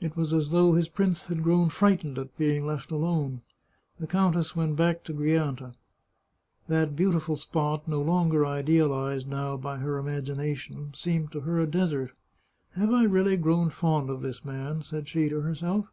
It 0.00 0.16
was 0.16 0.32
as 0.32 0.52
though 0.52 0.74
his 0.74 0.88
prince 0.88 1.26
had 1.26 1.42
grown 1.42 1.70
fright 1.70 2.04
ened 2.04 2.18
at 2.18 2.36
being 2.38 2.64
left 2.64 2.92
alone. 2.92 3.42
The 3.98 4.06
countess 4.06 4.54
went 4.54 4.76
back 4.76 5.02
to 5.02 5.12
Gri 5.12 5.32
anta. 5.32 5.74
That 6.68 6.94
beautiful 6.94 7.36
spot, 7.36 7.88
no 7.88 8.00
longer 8.00 8.46
idealized, 8.46 9.26
now, 9.26 9.56
by 9.56 9.78
her 9.78 9.98
imagination, 9.98 10.92
seemed 10.94 11.32
to 11.32 11.40
her 11.40 11.58
a 11.58 11.66
desert." 11.66 12.12
Have 12.76 12.92
I 12.92 13.02
really 13.02 13.36
grown 13.36 13.70
fond 13.70 14.08
of 14.08 14.20
this 14.20 14.44
man?" 14.44 14.82
said 14.82 15.08
she 15.08 15.28
to 15.28 15.40
herself. 15.40 15.86